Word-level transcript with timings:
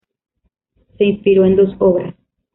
Se 0.97 1.03
inspiró 1.05 1.45
en 1.45 1.55
dos 1.55 1.75
obras. 1.77 2.15